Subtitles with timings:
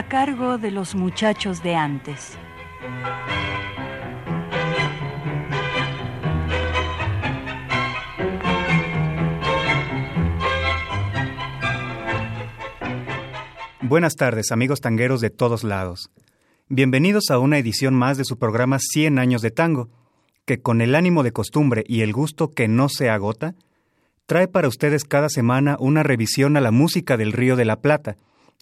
[0.00, 2.38] A cargo de los muchachos de antes.
[13.82, 16.10] Buenas tardes, amigos tangueros de todos lados.
[16.70, 19.90] Bienvenidos a una edición más de su programa 100 años de tango,
[20.46, 23.54] que con el ánimo de costumbre y el gusto que no se agota,
[24.24, 28.16] trae para ustedes cada semana una revisión a la música del Río de la Plata,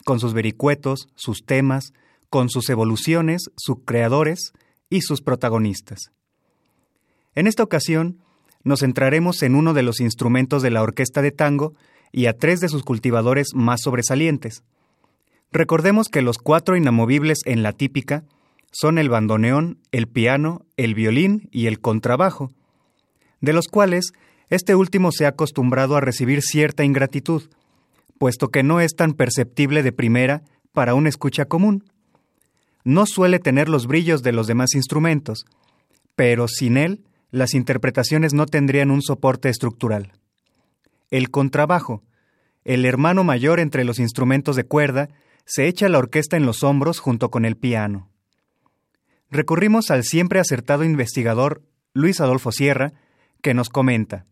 [0.04, 1.92] con sus vericuetos, sus temas,
[2.30, 4.52] con sus evoluciones, sus creadores
[4.90, 6.12] y sus protagonistas.
[7.34, 8.18] En esta ocasión,
[8.64, 11.74] nos centraremos en uno de los instrumentos de la orquesta de tango
[12.12, 14.62] y a tres de sus cultivadores más sobresalientes.
[15.52, 18.24] Recordemos que los cuatro inamovibles en la típica
[18.70, 22.50] son el bandoneón, el piano, el violín y el contrabajo,
[23.40, 24.12] de los cuales
[24.50, 27.44] este último se ha acostumbrado a recibir cierta ingratitud,
[28.18, 31.84] puesto que no es tan perceptible de primera para una escucha común.
[32.84, 35.44] No suele tener los brillos de los demás instrumentos,
[36.16, 40.12] pero sin él las interpretaciones no tendrían un soporte estructural.
[41.10, 42.02] El contrabajo,
[42.64, 45.08] el hermano mayor entre los instrumentos de cuerda,
[45.44, 48.10] se echa la orquesta en los hombros junto con el piano.
[49.30, 52.92] Recurrimos al siempre acertado investigador Luis Adolfo Sierra,
[53.42, 54.26] que nos comenta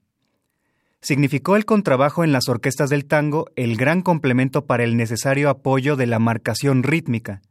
[1.07, 5.95] significó el contrabajo en las orquestas del tango el gran complemento para el necesario apoyo
[5.95, 7.43] de la marcación rítmica.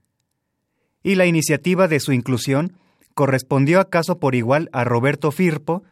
[1.04, 2.74] Y la iniciativa de su inclusión
[3.14, 5.84] correspondió acaso por igual a Roberto Firpo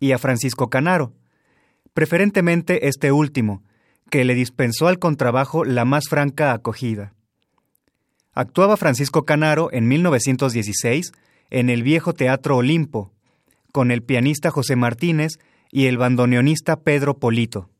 [0.00, 1.12] y a Francisco Canaro,
[1.92, 3.62] preferentemente este último,
[4.08, 7.12] que le dispensó al contrabajo la más franca acogida.
[8.32, 11.12] Actuaba Francisco Canaro en 1916
[11.50, 13.12] en el viejo Teatro Olimpo,
[13.70, 15.32] con el pianista José Martínez
[15.72, 17.70] y el bandoneonista Pedro Polito.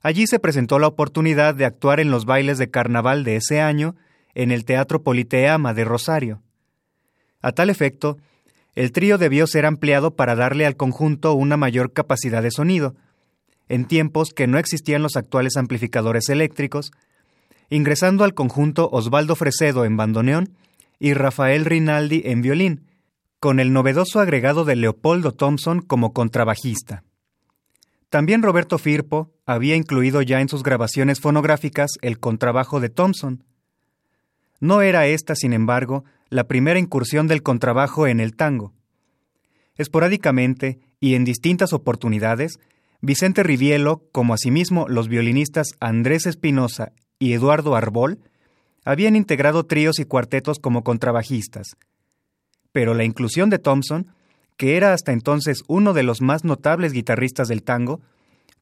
[0.00, 3.96] Allí se presentó la oportunidad de actuar en los bailes de carnaval de ese año
[4.34, 6.40] en el Teatro Politeama de Rosario.
[7.42, 8.16] A tal efecto,
[8.74, 12.94] el trío debió ser ampliado para darle al conjunto una mayor capacidad de sonido,
[13.68, 16.92] en tiempos que no existían los actuales amplificadores eléctricos,
[17.70, 20.50] ingresando al conjunto Osvaldo Fresedo en bandoneón
[21.00, 22.86] y Rafael Rinaldi en violín,
[23.44, 27.04] con el novedoso agregado de Leopoldo Thompson como contrabajista.
[28.08, 33.44] También Roberto Firpo había incluido ya en sus grabaciones fonográficas el contrabajo de Thompson.
[34.60, 38.72] No era esta, sin embargo, la primera incursión del contrabajo en el tango.
[39.76, 42.58] Esporádicamente y en distintas oportunidades,
[43.02, 48.20] Vicente Rivielo, como asimismo los violinistas Andrés Espinosa y Eduardo Arbol,
[48.86, 51.76] habían integrado tríos y cuartetos como contrabajistas,
[52.74, 54.08] pero la inclusión de Thompson,
[54.56, 58.00] que era hasta entonces uno de los más notables guitarristas del tango,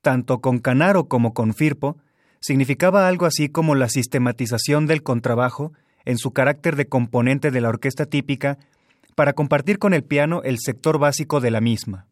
[0.03, 1.97] tanto con Canaro como con Firpo,
[2.39, 5.73] significaba algo así como la sistematización del contrabajo
[6.05, 8.59] en su carácter de componente de la orquesta típica
[9.15, 12.07] para compartir con el piano el sector básico de la misma.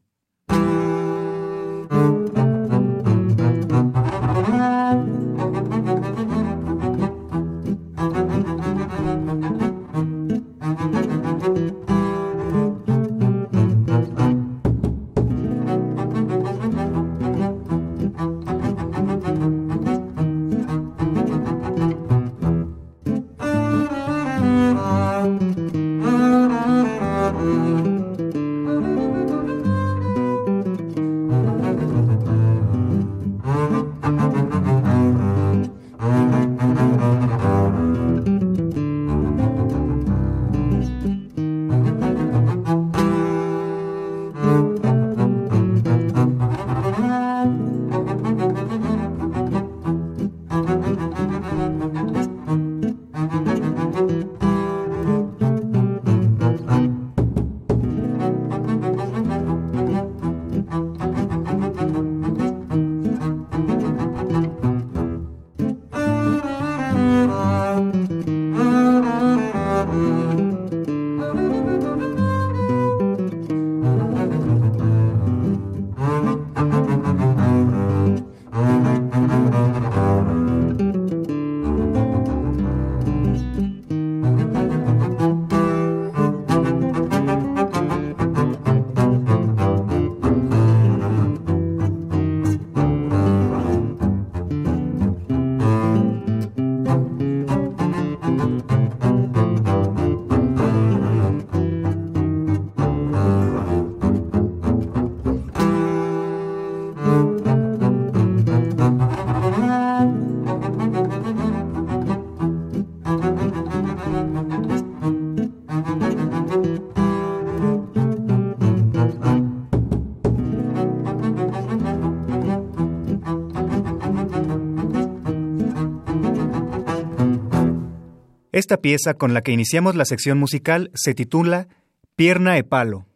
[128.60, 131.66] Esta pieza con la que iniciamos la sección musical se titula
[132.14, 133.06] Pierna e Palo,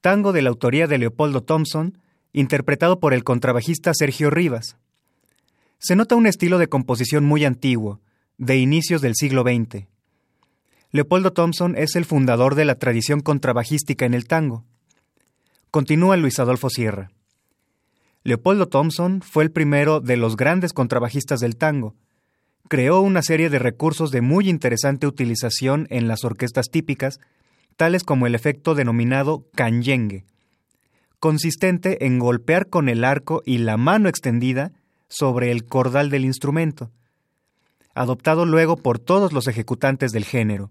[0.00, 1.98] tango de la autoría de Leopoldo Thompson,
[2.32, 4.78] interpretado por el contrabajista Sergio Rivas.
[5.78, 8.00] Se nota un estilo de composición muy antiguo,
[8.38, 9.84] de inicios del siglo XX.
[10.90, 14.64] Leopoldo Thompson es el fundador de la tradición contrabajística en el tango.
[15.70, 17.10] Continúa Luis Adolfo Sierra.
[18.24, 21.94] Leopoldo Thompson fue el primero de los grandes contrabajistas del tango.
[22.68, 27.18] Creó una serie de recursos de muy interesante utilización en las orquestas típicas,
[27.76, 30.26] tales como el efecto denominado canyengue,
[31.18, 34.72] consistente en golpear con el arco y la mano extendida
[35.08, 36.90] sobre el cordal del instrumento,
[37.94, 40.70] adoptado luego por todos los ejecutantes del género.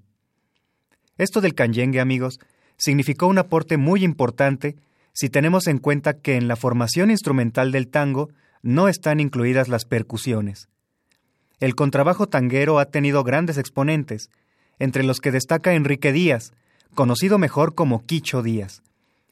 [1.17, 2.39] Esto del canyengue, amigos,
[2.77, 4.75] significó un aporte muy importante
[5.13, 8.29] si tenemos en cuenta que en la formación instrumental del tango
[8.61, 10.69] no están incluidas las percusiones.
[11.59, 14.29] El contrabajo tanguero ha tenido grandes exponentes,
[14.79, 16.53] entre los que destaca Enrique Díaz,
[16.93, 18.83] conocido mejor como Quicho Díaz,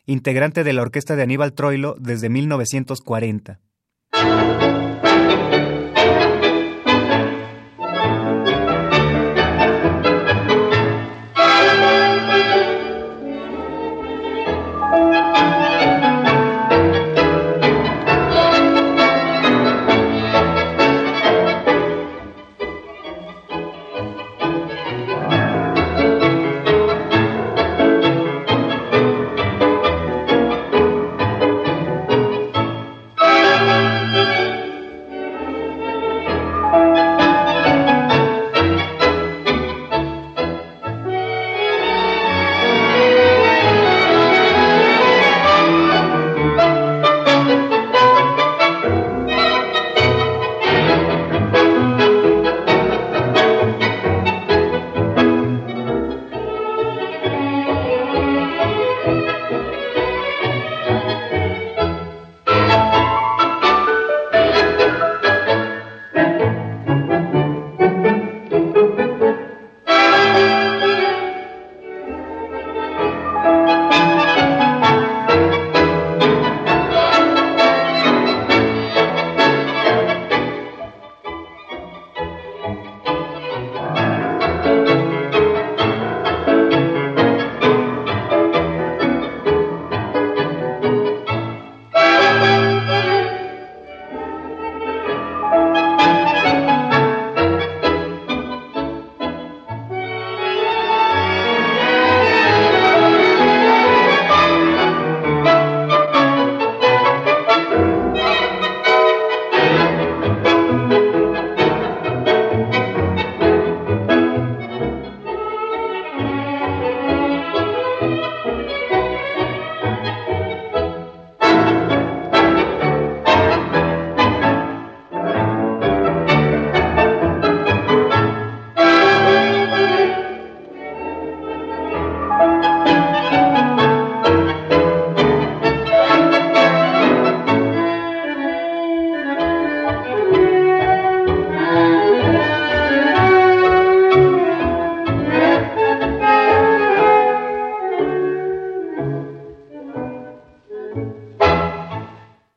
[0.06, 3.60] integrante de la orquesta de Aníbal Troilo desde 1940.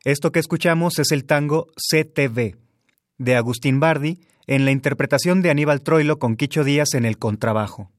[0.09, 2.57] Esto que escuchamos es el tango CTV
[3.19, 7.93] de Agustín Bardi en la interpretación de Aníbal Troilo con Quicho Díaz en el contrabajo.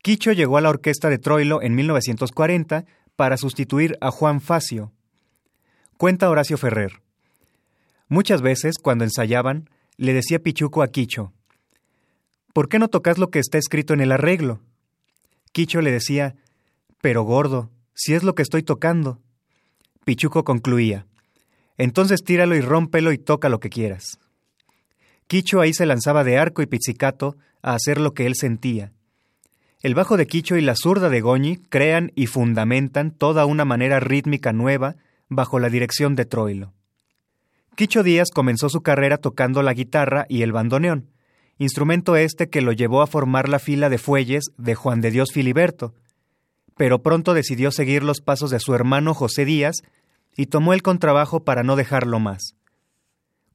[0.00, 4.94] Quicho llegó a la orquesta de Troilo en 1940 para sustituir a Juan Facio.
[5.98, 7.02] Cuenta Horacio Ferrer.
[8.08, 9.68] Muchas veces, cuando ensayaban,
[9.98, 11.34] le decía Pichuco a Quicho,
[12.54, 14.62] ¿por qué no tocas lo que está escrito en el arreglo?
[15.52, 16.34] Quicho le decía,
[17.02, 19.20] pero gordo, si es lo que estoy tocando.
[20.04, 21.06] Pichuco concluía,
[21.78, 24.18] entonces tíralo y rómpelo y toca lo que quieras.
[25.26, 28.92] Quicho ahí se lanzaba de arco y pizzicato a hacer lo que él sentía.
[29.80, 34.00] El bajo de Quicho y la zurda de Goñi crean y fundamentan toda una manera
[34.00, 34.96] rítmica nueva
[35.28, 36.72] bajo la dirección de Troilo.
[37.74, 41.10] Quicho Díaz comenzó su carrera tocando la guitarra y el bandoneón,
[41.58, 45.32] instrumento este que lo llevó a formar la fila de fuelles de Juan de Dios
[45.32, 45.94] Filiberto,
[46.76, 49.76] pero pronto decidió seguir los pasos de su hermano José Díaz
[50.36, 52.56] y tomó el contrabajo para no dejarlo más.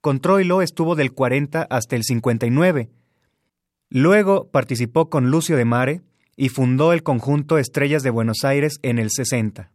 [0.01, 2.89] Con Troilo estuvo del 40 hasta el 59.
[3.89, 6.01] Luego participó con Lucio de Mare
[6.37, 9.71] y fundó el conjunto Estrellas de Buenos Aires en el 60.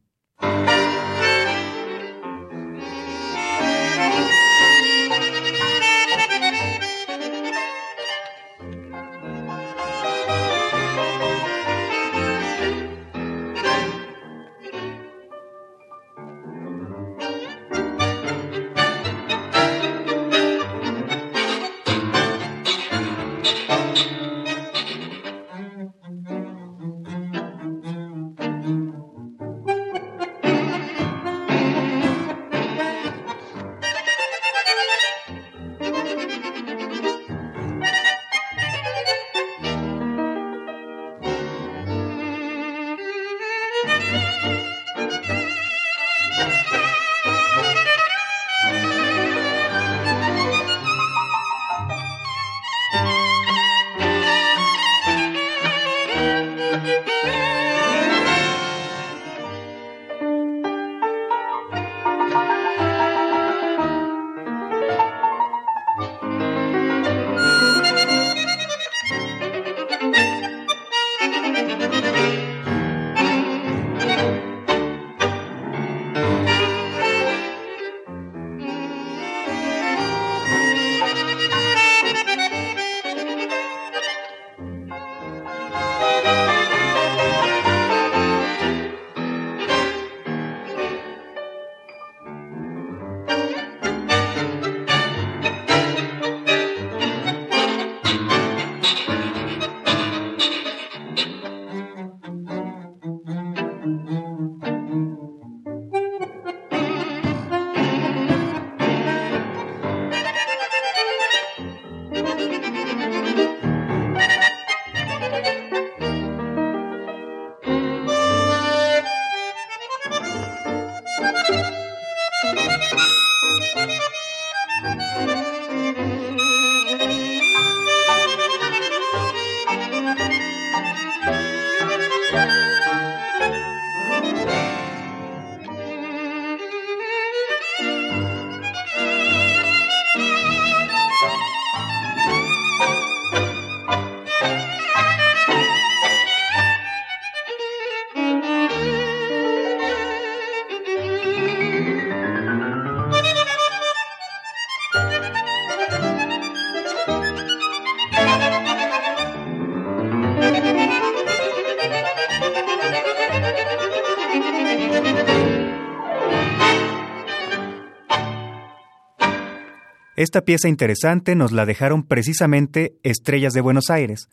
[170.25, 174.31] Esta pieza interesante nos la dejaron precisamente Estrellas de Buenos Aires,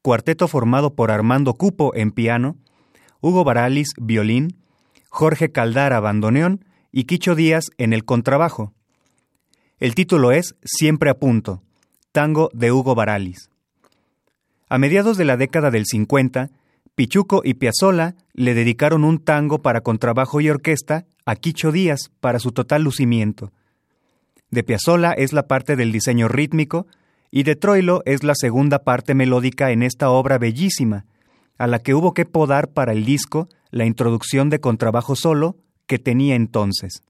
[0.00, 2.54] cuarteto formado por Armando Cupo en piano,
[3.20, 4.54] Hugo Baralis violín,
[5.08, 8.72] Jorge Caldara bandoneón y Quicho Díaz en el contrabajo.
[9.80, 11.60] El título es Siempre a punto,
[12.12, 13.50] tango de Hugo Baralis.
[14.68, 16.50] A mediados de la década del 50,
[16.94, 22.38] Pichuco y Piazzolla le dedicaron un tango para contrabajo y orquesta a Quicho Díaz para
[22.38, 23.50] su total lucimiento
[24.52, 26.86] de Piazzolla es la parte del diseño rítmico
[27.32, 31.06] y de Troilo es la segunda parte melódica en esta obra bellísima,
[31.58, 35.56] a la que hubo que podar para el disco la introducción de contrabajo solo
[35.86, 37.02] que tenía entonces.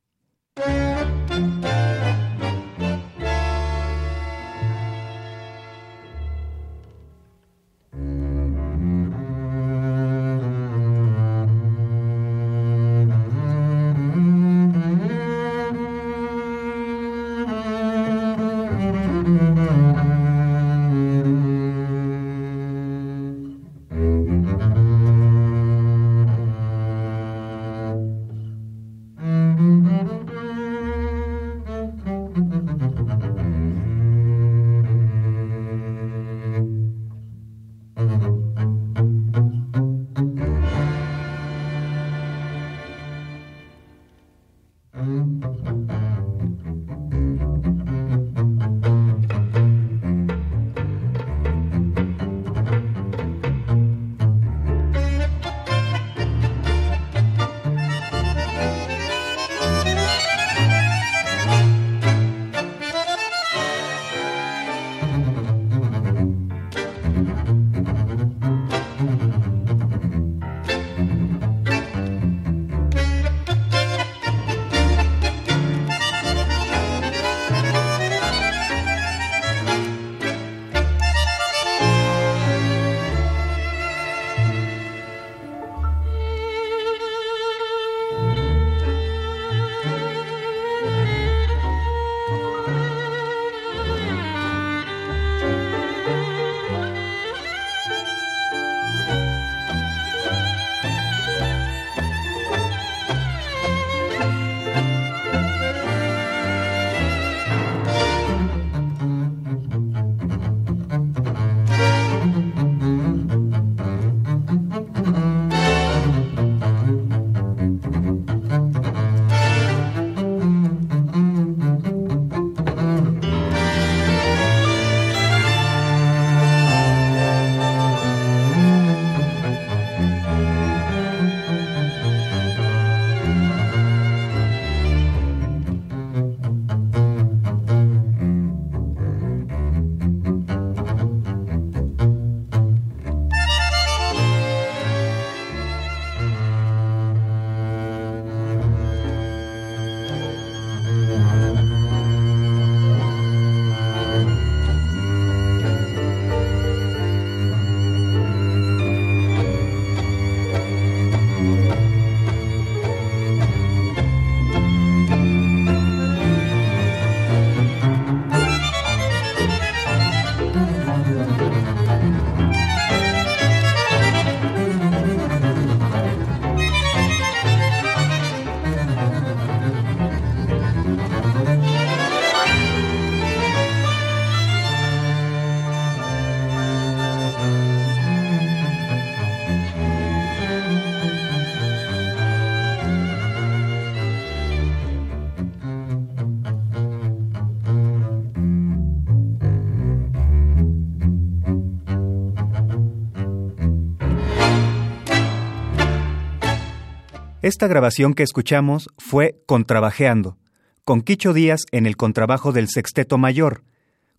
[207.43, 210.39] Esta grabación que escuchamos fue Contrabajeando,
[210.85, 213.65] con Quicho Díaz en el contrabajo del Sexteto Mayor,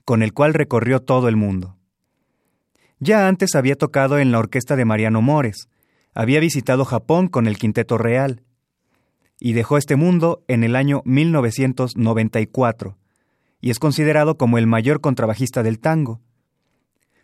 [0.04, 1.78] con el cual recorrió todo el mundo.
[3.00, 5.70] Ya antes había tocado en la orquesta de Mariano Mores,
[6.14, 8.44] había visitado Japón con el Quinteto Real,
[9.40, 12.98] y dejó este mundo en el año 1994,
[13.62, 16.20] y es considerado como el mayor contrabajista del tango.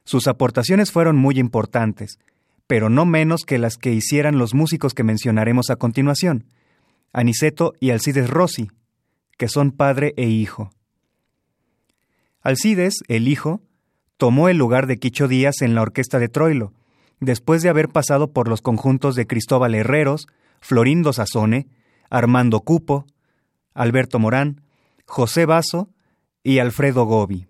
[0.05, 2.19] Sus aportaciones fueron muy importantes,
[2.69, 6.45] pero no menos que las que hicieran los músicos que mencionaremos a continuación,
[7.11, 8.69] Aniceto y Alcides Rossi,
[9.39, 10.69] que son padre e hijo.
[12.43, 13.59] Alcides, el hijo,
[14.17, 16.71] tomó el lugar de Quicho Díaz en la orquesta de Troilo,
[17.19, 20.27] después de haber pasado por los conjuntos de Cristóbal Herreros,
[20.61, 21.69] Florindo Sazone,
[22.11, 23.07] Armando Cupo,
[23.73, 24.61] Alberto Morán,
[25.07, 25.89] José Basso
[26.43, 27.47] y Alfredo Gobi.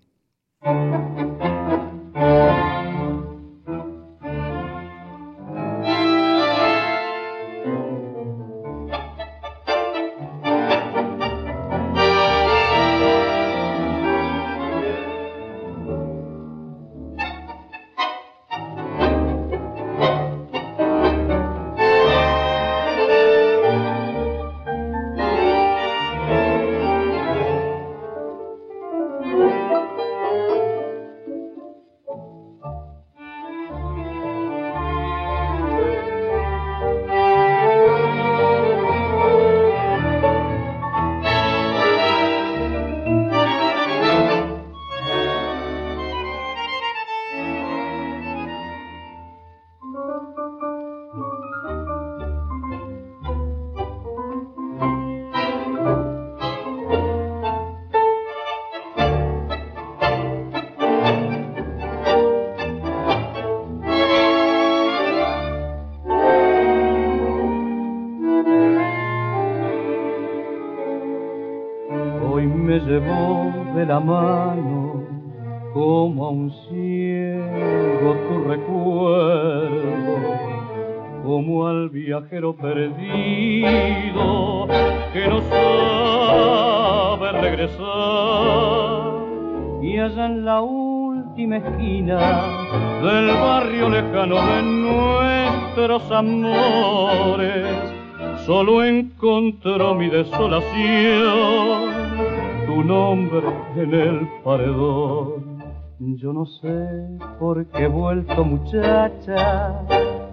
[89.82, 92.42] Y allá en la última esquina
[93.04, 97.66] del barrio lejano de nuestros amores,
[98.46, 101.90] solo encontró mi desolación
[102.66, 105.60] tu nombre en el paredón.
[106.00, 106.88] Yo no sé
[107.40, 109.82] por qué he vuelto muchacha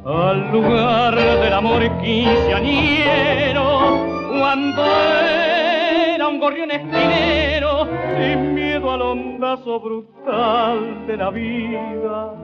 [0.05, 3.67] al lugar del amor quinceañero
[4.39, 4.85] cuando
[6.41, 12.35] gorrión esquinero sin miedo al ondazo brutal de la vida.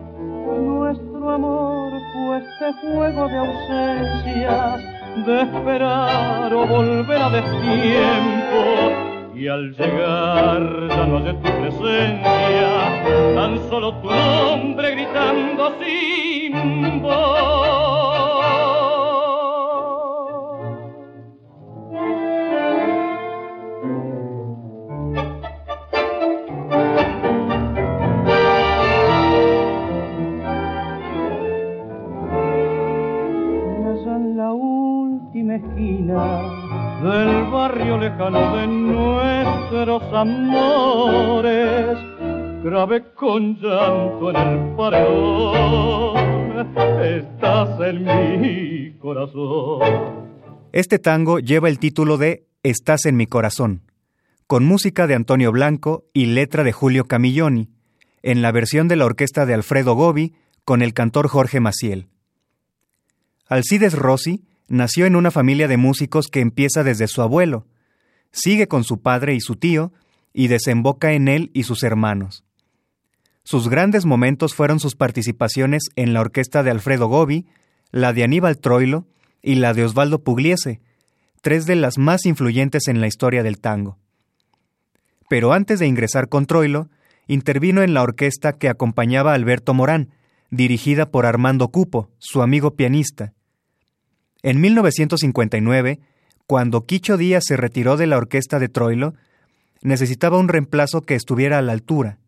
[0.58, 4.80] Nuestro amor fue este juego de ausencias,
[5.26, 13.58] de esperar o volver a destiempo y al llegar ya no hallé tu presencia, tan
[13.68, 17.51] solo tu nombre gritando sin voz.
[43.32, 43.56] Con
[44.36, 44.76] en el
[47.16, 49.80] estás en mi corazón.
[50.72, 53.90] Este tango lleva el título de Estás en mi corazón,
[54.46, 57.70] con música de Antonio Blanco y letra de Julio Camilloni,
[58.22, 60.34] en la versión de la orquesta de Alfredo Gobi
[60.66, 62.08] con el cantor Jorge Maciel.
[63.46, 67.66] Alcides Rossi nació en una familia de músicos que empieza desde su abuelo,
[68.30, 69.90] sigue con su padre y su tío,
[70.34, 72.44] y desemboca en él y sus hermanos.
[73.44, 77.46] Sus grandes momentos fueron sus participaciones en la orquesta de Alfredo Gobi,
[77.90, 79.06] la de Aníbal Troilo
[79.42, 80.80] y la de Osvaldo Pugliese,
[81.40, 83.98] tres de las más influyentes en la historia del tango.
[85.28, 86.88] Pero antes de ingresar con Troilo,
[87.26, 90.10] intervino en la orquesta que acompañaba a Alberto Morán,
[90.50, 93.32] dirigida por Armando Cupo, su amigo pianista,
[94.42, 96.00] en 1959,
[96.46, 99.14] cuando Quicho Díaz se retiró de la orquesta de Troilo,
[99.82, 102.18] necesitaba un reemplazo que estuviera a la altura.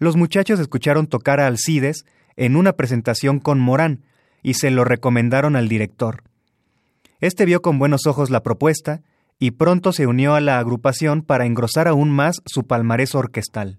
[0.00, 4.02] Los muchachos escucharon tocar a Alcides en una presentación con Morán
[4.42, 6.24] y se lo recomendaron al director.
[7.20, 9.02] Este vio con buenos ojos la propuesta
[9.38, 13.78] y pronto se unió a la agrupación para engrosar aún más su palmarés orquestal.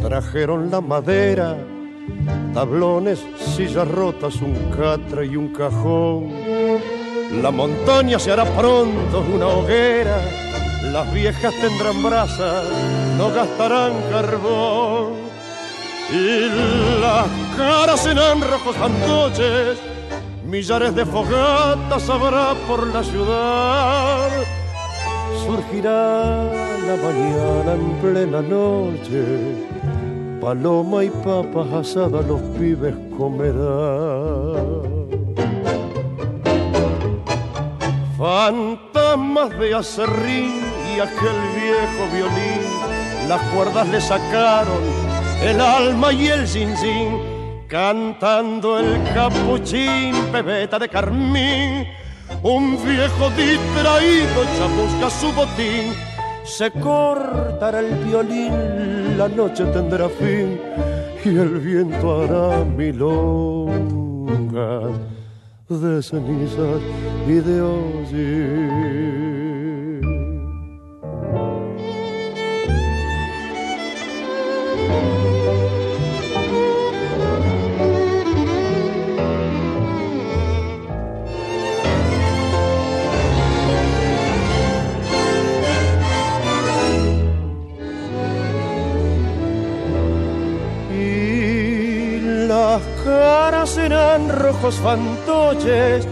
[0.00, 1.56] Trajeron la madera,
[2.54, 6.32] tablones, sillas rotas, un catre y un cajón.
[7.42, 10.18] La montaña se hará pronto una hoguera,
[10.92, 12.64] las viejas tendrán brasas,
[13.18, 15.12] no gastarán carbón.
[16.10, 19.78] Y las caras serán rojos fantoches,
[20.46, 24.61] millares de fogatas habrá por la ciudad.
[25.44, 26.44] Surgirá
[26.86, 29.22] la mañana en plena noche,
[30.40, 34.92] paloma y papas asadas los pibes comerán.
[38.16, 40.60] Fantasmas de acerrín
[40.94, 44.82] y aquel viejo violín, las cuerdas le sacaron
[45.42, 47.18] el alma y el zinzín,
[47.66, 51.88] cantando el capuchín, pebeta de carmín.
[52.42, 54.44] Un viejo distraído
[54.76, 55.92] busca su botín,
[56.44, 60.58] se cortará el violín, la noche tendrá fin
[61.24, 64.12] y el viento hará milongas
[65.68, 66.80] de cenizas
[67.26, 69.31] y de hoy.
[93.82, 96.06] Serán rojos fantoches,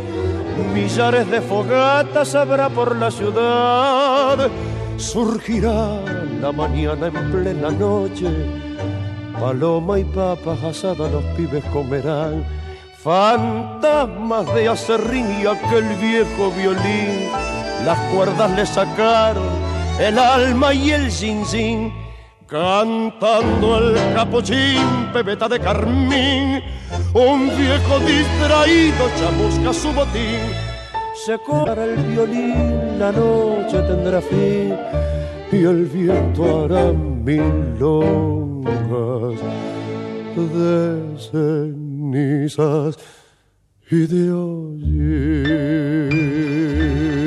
[0.75, 4.51] millares de fogatas habrá por la ciudad.
[4.97, 6.03] Surgirá
[6.41, 8.29] la mañana en plena noche,
[9.39, 12.45] paloma y papas asadas los pibes comerán.
[12.99, 17.31] Fantasmas de acerrín y aquel viejo violín,
[17.87, 19.49] las cuerdas le sacaron
[20.01, 21.93] el alma y el zinzín
[22.51, 26.61] cantando el capuchín, pebeta de carmín,
[27.15, 30.51] un viejo distraído chamusca su botín.
[31.25, 34.75] Se corra el violín, la noche tendrá fin
[35.53, 37.41] y el viento hará milongas
[40.37, 42.99] de cenizas
[43.91, 44.91] y de hoy.